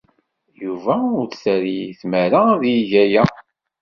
Yuba 0.61 0.95
ur 1.17 1.25
t-terri 1.27 1.79
tmara 1.99 2.41
ad 2.55 2.63
yeg 2.73 2.91
aya. 3.03 3.23